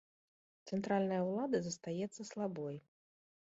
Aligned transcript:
Цэнтральная 0.69 1.19
ўлада 1.27 1.57
застаецца 1.67 2.27
слабой. 2.31 2.75